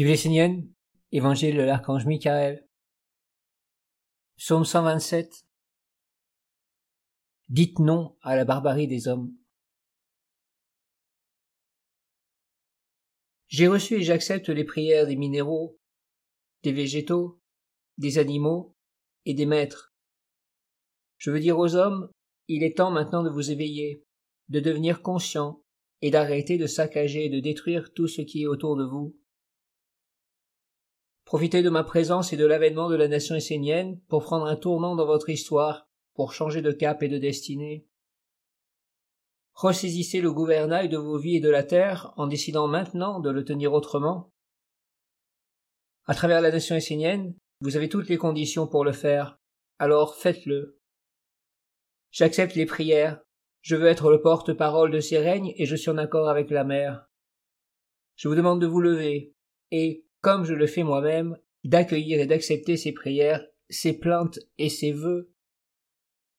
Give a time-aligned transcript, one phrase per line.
[0.00, 2.64] Évangile de l'archange Michael.
[4.36, 5.44] Psaume 127.
[7.48, 9.34] Dites non à la barbarie des hommes.
[13.48, 15.80] J'ai reçu et j'accepte les prières des minéraux,
[16.62, 17.40] des végétaux,
[17.96, 18.76] des animaux
[19.24, 19.92] et des maîtres.
[21.16, 22.08] Je veux dire aux hommes,
[22.46, 24.04] il est temps maintenant de vous éveiller,
[24.48, 25.64] de devenir conscient
[26.02, 29.18] et d'arrêter de saccager et de détruire tout ce qui est autour de vous.
[31.28, 34.96] Profitez de ma présence et de l'avènement de la nation essénienne pour prendre un tournant
[34.96, 37.86] dans votre histoire, pour changer de cap et de destinée.
[39.52, 43.44] Ressaisissez le gouvernail de vos vies et de la terre en décidant maintenant de le
[43.44, 44.30] tenir autrement.
[46.06, 49.36] À travers la nation essénienne, vous avez toutes les conditions pour le faire,
[49.78, 50.80] alors faites-le.
[52.10, 53.20] J'accepte les prières,
[53.60, 56.64] je veux être le porte-parole de ces règnes et je suis en accord avec la
[56.64, 57.06] mère.
[58.16, 59.34] Je vous demande de vous lever,
[59.70, 64.92] et, comme je le fais moi-même, d'accueillir et d'accepter ces prières, ces plaintes et ces
[64.92, 65.32] vœux.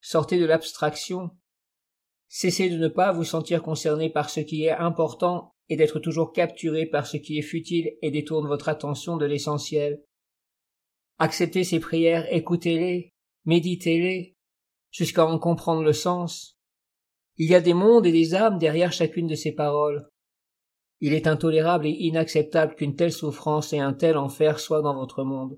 [0.01, 1.31] Sortez de l'abstraction,
[2.31, 6.31] Cessez de ne pas vous sentir concerné par ce qui est important et d'être toujours
[6.31, 10.03] capturé par ce qui est futile et détourne votre attention de l'essentiel.
[11.17, 14.35] Acceptez ces prières, écoutez-les, méditez-les,
[14.91, 16.59] jusqu'à en comprendre le sens.
[17.37, 20.08] Il y a des mondes et des âmes derrière chacune de ces paroles.
[21.01, 25.23] Il est intolérable et inacceptable qu'une telle souffrance et un tel enfer soient dans votre
[25.23, 25.57] monde.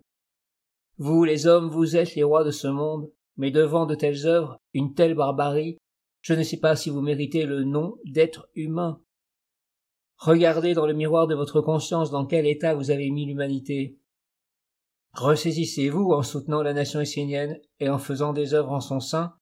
[0.97, 4.59] Vous, les hommes, vous êtes les rois de ce monde, mais devant de telles œuvres,
[4.73, 5.78] une telle barbarie,
[6.22, 9.02] je ne sais pas si vous méritez le nom d'être humain.
[10.17, 13.97] Regardez dans le miroir de votre conscience dans quel état vous avez mis l'humanité.
[15.14, 19.34] Ressaisissez-vous en soutenant la nation essénienne et en faisant des œuvres en son sein,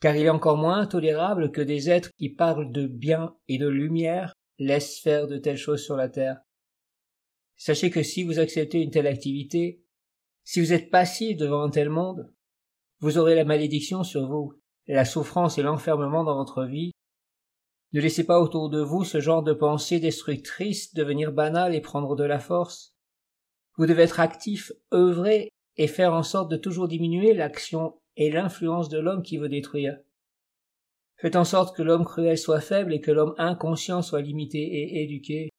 [0.00, 3.66] car il est encore moins intolérable que des êtres qui parlent de bien et de
[3.66, 6.40] lumière laissent faire de telles choses sur la terre.
[7.56, 9.82] Sachez que si vous acceptez une telle activité,
[10.42, 12.32] si vous êtes passif devant un tel monde,
[13.00, 16.92] vous aurez la malédiction sur vous, la souffrance et l'enfermement dans votre vie.
[17.92, 22.16] Ne laissez pas autour de vous ce genre de pensée destructrice devenir banale et prendre
[22.16, 22.94] de la force.
[23.76, 28.88] Vous devez être actif, œuvrer et faire en sorte de toujours diminuer l'action et l'influence
[28.88, 29.98] de l'homme qui veut détruire.
[31.16, 35.02] Faites en sorte que l'homme cruel soit faible et que l'homme inconscient soit limité et
[35.02, 35.50] éduqué.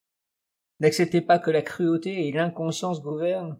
[0.80, 3.60] N'acceptez pas que la cruauté et l'inconscience gouvernent.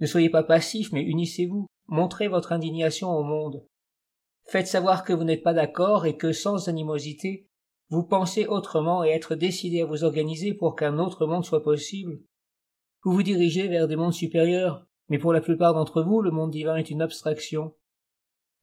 [0.00, 1.66] Ne soyez pas passif, mais unissez-vous.
[1.86, 3.66] Montrez votre indignation au monde.
[4.46, 7.48] Faites savoir que vous n'êtes pas d'accord et que sans animosité,
[7.90, 12.20] vous pensez autrement et être décidé à vous organiser pour qu'un autre monde soit possible.
[13.02, 16.50] Vous vous dirigez vers des mondes supérieurs, mais pour la plupart d'entre vous, le monde
[16.50, 17.74] divin est une abstraction.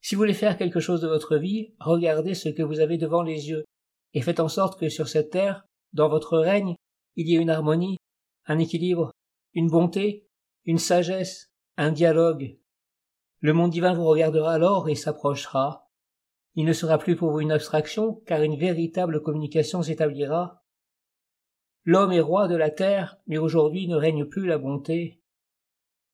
[0.02, 3.24] Si vous voulez faire quelque chose de votre vie, regardez ce que vous avez devant
[3.24, 3.66] les yeux,
[4.14, 6.76] et faites en sorte que sur cette terre, dans votre règne,
[7.16, 7.98] il y ait une harmonie,
[8.46, 9.12] un équilibre,
[9.54, 10.28] une bonté,
[10.66, 12.58] une sagesse, un dialogue,
[13.40, 15.88] le monde divin vous regardera alors et s'approchera.
[16.56, 20.64] Il ne sera plus pour vous une abstraction, car une véritable communication s'établira.
[21.84, 25.22] L'homme est roi de la terre, mais aujourd'hui ne règne plus la bonté.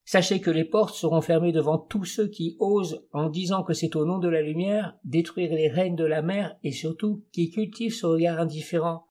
[0.06, 3.96] Sachez que les portes seront fermées devant tous ceux qui osent, en disant que c'est
[3.96, 7.94] au nom de la lumière, détruire les règnes de la mer et surtout qui cultivent
[7.96, 9.08] ce regard indifférent,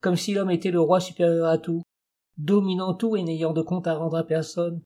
[0.00, 1.82] comme si l'homme était le roi supérieur à tout,
[2.38, 4.82] dominant tout et n'ayant de compte à rendre à personne.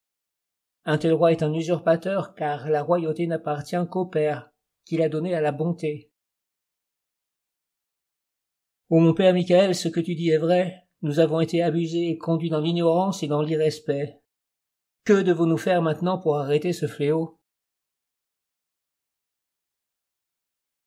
[0.85, 4.51] Un tel roi est un usurpateur, car la royauté n'appartient qu'au Père,
[4.85, 6.13] qu'il a donné à la bonté.
[8.91, 12.19] Ô mon Père Michael, ce que tu dis est vrai, nous avons été abusés et
[12.19, 14.21] conduits dans l'ignorance et dans l'irrespect.
[15.07, 17.39] Que devons-nous faire maintenant pour arrêter ce fléau?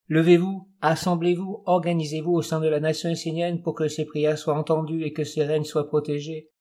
[0.09, 5.05] Levez-vous, assemblez-vous, organisez-vous au sein de la nation essénienne pour que ces prières soient entendues
[5.05, 6.51] et que ces règnes soient protégés.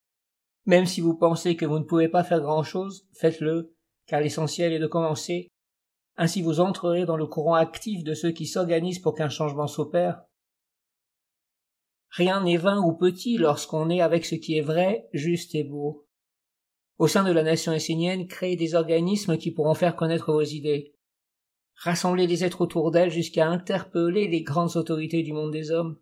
[0.67, 3.75] Même si vous pensez que vous ne pouvez pas faire grand-chose, faites-le,
[4.07, 5.49] car l'essentiel est de commencer.
[6.17, 10.23] Ainsi vous entrerez dans le courant actif de ceux qui s'organisent pour qu'un changement s'opère.
[12.11, 16.08] Rien n'est vain ou petit lorsqu'on est avec ce qui est vrai, juste et beau.
[16.99, 20.95] Au sein de la nation essénienne, créez des organismes qui pourront faire connaître vos idées.
[21.77, 25.99] Rassemblez les êtres autour d'elles jusqu'à interpeller les grandes autorités du monde des hommes.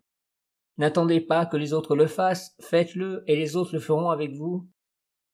[0.77, 4.67] N'attendez pas que les autres le fassent, faites-le et les autres le feront avec vous.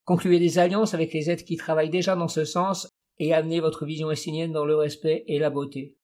[0.04, 2.90] Concluez des alliances avec les êtres qui travaillent déjà dans ce sens
[3.20, 5.96] et amenez votre vision essénienne dans le respect et la beauté.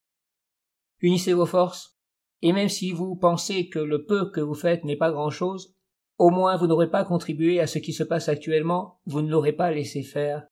[1.01, 1.97] Unissez vos forces,
[2.41, 5.75] et même si vous pensez que le peu que vous faites n'est pas grand-chose,
[6.19, 9.53] au moins vous n'aurez pas contribué à ce qui se passe actuellement, vous ne l'aurez
[9.53, 10.45] pas laissé faire.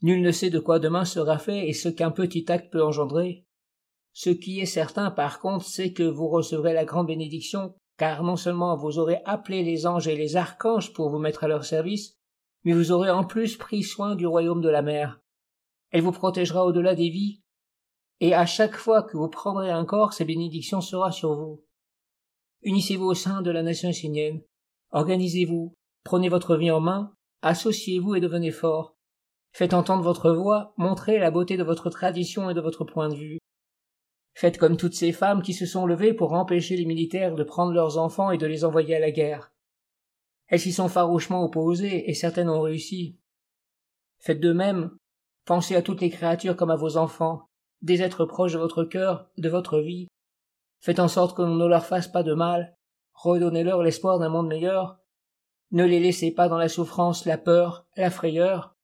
[0.00, 3.44] Nul ne sait de quoi demain sera fait et ce qu'un petit acte peut engendrer.
[4.12, 8.36] Ce qui est certain par contre, c'est que vous recevrez la grande bénédiction car non
[8.36, 12.16] seulement vous aurez appelé les anges et les archanges pour vous mettre à leur service,
[12.64, 15.20] mais vous aurez en plus pris soin du royaume de la mer.
[15.90, 17.42] Elle vous protégera au-delà des vies,
[18.20, 21.64] et à chaque fois que vous prendrez un corps, sa bénédiction sera sur vous.
[22.64, 24.42] Unissez-vous au sein de la nation essénienne,
[24.90, 28.96] organisez-vous, prenez votre vie en main, associez-vous et devenez fort.
[29.52, 33.14] Faites entendre votre voix, montrez la beauté de votre tradition et de votre point de
[33.14, 33.38] vue.
[34.34, 37.72] Faites comme toutes ces femmes qui se sont levées pour empêcher les militaires de prendre
[37.72, 39.52] leurs enfants et de les envoyer à la guerre.
[40.48, 43.18] Elles s'y sont farouchement opposées, et certaines ont réussi.
[44.18, 44.96] Faites de même.
[45.44, 47.46] Pensez à toutes les créatures comme à vos enfants,
[47.82, 50.08] des êtres proches de votre cœur, de votre vie.
[50.80, 52.76] Faites en sorte qu'on ne leur fasse pas de mal.
[53.14, 54.98] Redonnez-leur l'espoir d'un monde meilleur.
[55.70, 58.76] Ne les laissez pas dans la souffrance, la peur, la frayeur.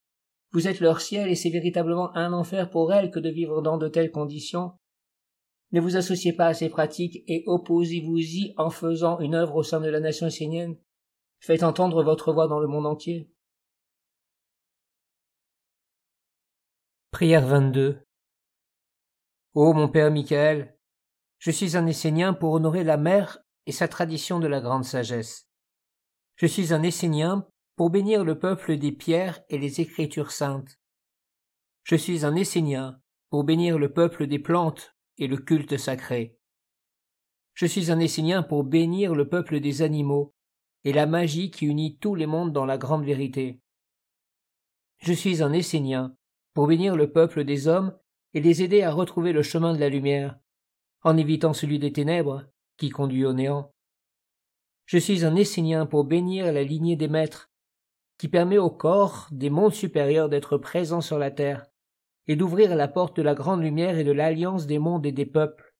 [0.52, 3.78] Vous êtes leur ciel et c'est véritablement un enfer pour elles que de vivre dans
[3.78, 4.72] de telles conditions.
[5.72, 9.80] Ne vous associez pas à ces pratiques et opposez-vous-y en faisant une œuvre au sein
[9.80, 10.76] de la nation essénienne.
[11.38, 13.30] Faites entendre votre voix dans le monde entier.
[17.12, 18.00] Prière 22
[19.54, 20.76] Ô mon Père Michael,
[21.40, 25.48] je suis un Essénien pour honorer la mère et sa tradition de la grande sagesse.
[26.36, 30.78] Je suis un Essénien pour bénir le peuple des pierres et les écritures saintes.
[31.82, 33.00] Je suis un Essénien
[33.30, 36.36] pour bénir le peuple des plantes et le culte sacré.
[37.54, 40.34] Je suis un Essénien pour bénir le peuple des animaux
[40.84, 43.62] et la magie qui unit tous les mondes dans la grande vérité.
[44.98, 46.14] Je suis un Essénien
[46.52, 47.96] pour bénir le peuple des hommes
[48.34, 50.38] et les aider à retrouver le chemin de la lumière,
[51.02, 52.44] en évitant celui des ténèbres
[52.76, 53.72] qui conduit au néant.
[54.86, 57.50] Je suis un Essénien pour bénir la lignée des maîtres,
[58.18, 61.66] qui permet au corps des mondes supérieurs d'être présents sur la terre,
[62.26, 65.26] et d'ouvrir la porte de la grande lumière et de l'alliance des mondes et des
[65.26, 65.74] peuples.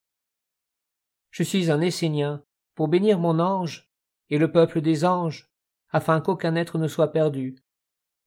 [1.29, 2.43] Je suis un Essénien
[2.75, 3.89] pour bénir mon ange
[4.29, 5.49] et le peuple des anges,
[5.89, 7.57] afin qu'aucun être ne soit perdu,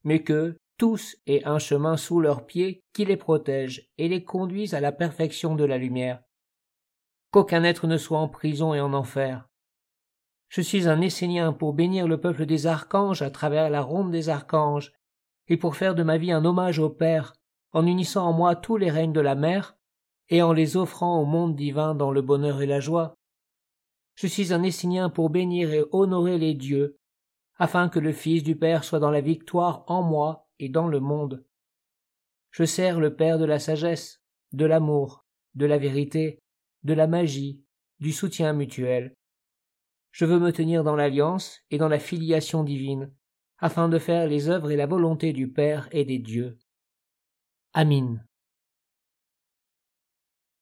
[0.03, 4.73] mais que tous aient un chemin sous leurs pieds qui les protège et les conduise
[4.73, 6.21] à la perfection de la lumière.
[7.35, 9.49] Qu'aucun être ne soit en prison et en enfer.
[10.47, 14.29] Je suis un Essénien pour bénir le peuple des archanges à travers la ronde des
[14.29, 14.93] archanges,
[15.49, 17.33] et pour faire de ma vie un hommage au Père,
[17.73, 19.75] en unissant en moi tous les règnes de la mer,
[20.29, 23.15] et en les offrant au monde divin dans le bonheur et la joie.
[24.13, 26.95] Je suis un Essénien pour bénir et honorer les dieux,
[27.57, 31.01] afin que le Fils du Père soit dans la victoire en moi et dans le
[31.01, 31.43] monde.
[32.51, 34.21] Je sers le Père de la sagesse,
[34.53, 36.39] de l'amour, de la vérité,
[36.85, 37.63] de la magie,
[37.99, 39.15] du soutien mutuel.
[40.11, 43.11] Je veux me tenir dans l'alliance et dans la filiation divine,
[43.57, 46.59] afin de faire les œuvres et la volonté du Père et des dieux.
[47.73, 48.19] Amin.